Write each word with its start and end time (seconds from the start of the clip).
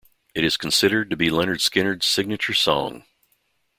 It 0.33 0.43
is 0.43 0.57
considered 0.57 1.11
to 1.11 1.15
be 1.15 1.29
Lynyrd 1.29 1.59
Skynyrd's 1.61 2.07
signature 2.07 2.55
song. 2.55 3.03